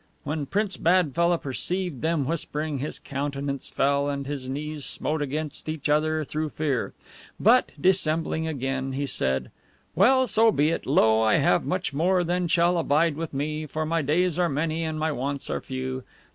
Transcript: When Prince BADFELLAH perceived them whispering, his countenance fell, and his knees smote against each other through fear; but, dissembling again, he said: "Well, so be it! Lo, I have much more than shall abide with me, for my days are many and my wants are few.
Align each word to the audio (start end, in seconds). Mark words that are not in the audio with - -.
When 0.23 0.47
Prince 0.47 0.77
BADFELLAH 0.77 1.37
perceived 1.43 2.01
them 2.01 2.25
whispering, 2.25 2.79
his 2.79 2.97
countenance 2.97 3.69
fell, 3.69 4.09
and 4.09 4.25
his 4.25 4.49
knees 4.49 4.83
smote 4.83 5.21
against 5.21 5.69
each 5.69 5.89
other 5.89 6.23
through 6.23 6.49
fear; 6.49 6.93
but, 7.39 7.71
dissembling 7.79 8.47
again, 8.47 8.93
he 8.93 9.05
said: 9.05 9.51
"Well, 9.93 10.25
so 10.25 10.51
be 10.51 10.69
it! 10.71 10.87
Lo, 10.87 11.21
I 11.21 11.35
have 11.35 11.65
much 11.65 11.93
more 11.93 12.23
than 12.23 12.47
shall 12.47 12.79
abide 12.79 13.15
with 13.15 13.31
me, 13.31 13.67
for 13.67 13.85
my 13.85 14.01
days 14.01 14.39
are 14.39 14.49
many 14.49 14.83
and 14.83 14.97
my 14.99 15.11
wants 15.11 15.51
are 15.51 15.61
few. 15.61 16.03